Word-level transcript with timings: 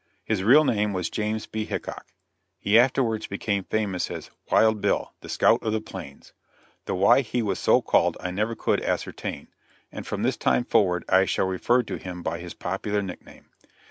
His 0.23 0.43
real 0.43 0.63
name 0.63 0.93
was 0.93 1.11
James 1.11 1.45
B. 1.45 1.63
Hickok; 1.65 2.07
he 2.57 2.75
afterwards 2.79 3.27
became 3.27 3.65
famous 3.65 4.09
as 4.09 4.31
"Wild 4.51 4.81
Bill, 4.81 5.13
the 5.21 5.29
Scout 5.29 5.61
of 5.61 5.73
the 5.73 5.79
Plains" 5.79 6.33
though 6.85 6.95
why 6.95 7.21
he 7.21 7.43
was 7.43 7.59
so 7.59 7.83
called 7.83 8.17
I 8.19 8.31
never 8.31 8.55
could 8.55 8.81
ascertain 8.81 9.49
and 9.91 10.07
from 10.07 10.23
this 10.23 10.37
time 10.37 10.63
forward 10.65 11.05
I 11.07 11.25
shall 11.25 11.45
refer 11.45 11.83
to 11.83 11.97
him 11.99 12.23
by 12.23 12.39
his 12.39 12.55
popular 12.55 13.03
nickname. 13.03 13.49